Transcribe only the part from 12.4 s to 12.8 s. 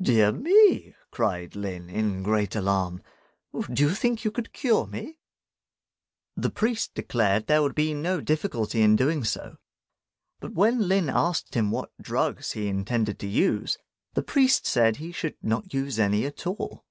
he